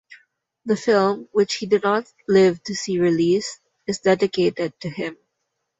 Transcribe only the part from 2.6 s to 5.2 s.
to see released, is dedicated to him.